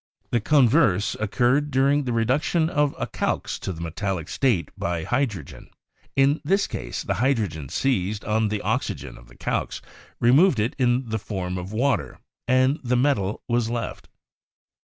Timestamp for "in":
6.15-6.41, 10.79-11.09